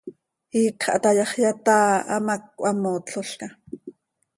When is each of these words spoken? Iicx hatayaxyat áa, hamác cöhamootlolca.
Iicx 0.59 0.81
hatayaxyat 0.93 1.65
áa, 1.77 1.93
hamác 2.11 2.43
cöhamootlolca. 2.59 3.47